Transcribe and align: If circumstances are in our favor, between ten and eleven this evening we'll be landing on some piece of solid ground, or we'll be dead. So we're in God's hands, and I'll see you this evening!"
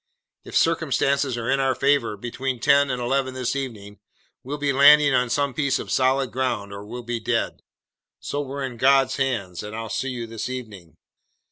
If 0.43 0.57
circumstances 0.57 1.37
are 1.37 1.47
in 1.47 1.59
our 1.59 1.75
favor, 1.75 2.17
between 2.17 2.59
ten 2.59 2.89
and 2.89 2.99
eleven 2.99 3.35
this 3.35 3.55
evening 3.55 3.99
we'll 4.41 4.57
be 4.57 4.73
landing 4.73 5.13
on 5.13 5.29
some 5.29 5.53
piece 5.53 5.77
of 5.77 5.91
solid 5.91 6.31
ground, 6.31 6.73
or 6.73 6.83
we'll 6.83 7.03
be 7.03 7.19
dead. 7.19 7.61
So 8.19 8.41
we're 8.41 8.63
in 8.65 8.77
God's 8.77 9.17
hands, 9.17 9.61
and 9.61 9.75
I'll 9.75 9.89
see 9.89 10.09
you 10.09 10.25
this 10.25 10.49
evening!" 10.49 10.97